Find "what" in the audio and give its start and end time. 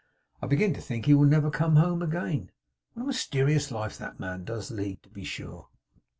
2.95-3.03